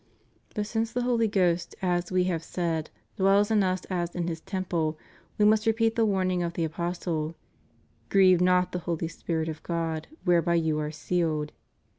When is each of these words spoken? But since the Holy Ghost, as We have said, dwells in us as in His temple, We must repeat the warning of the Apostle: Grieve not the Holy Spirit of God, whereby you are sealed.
But 0.55 0.65
since 0.65 0.91
the 0.91 1.03
Holy 1.03 1.27
Ghost, 1.27 1.75
as 1.79 2.11
We 2.11 2.23
have 2.23 2.43
said, 2.43 2.89
dwells 3.17 3.51
in 3.51 3.61
us 3.61 3.85
as 3.85 4.15
in 4.15 4.27
His 4.27 4.41
temple, 4.41 4.97
We 5.37 5.45
must 5.45 5.67
repeat 5.67 5.95
the 5.95 6.07
warning 6.07 6.41
of 6.41 6.53
the 6.53 6.63
Apostle: 6.63 7.35
Grieve 8.09 8.41
not 8.41 8.71
the 8.71 8.79
Holy 8.89 9.07
Spirit 9.07 9.47
of 9.47 9.61
God, 9.61 10.07
whereby 10.23 10.55
you 10.55 10.79
are 10.79 10.89
sealed. 10.89 11.51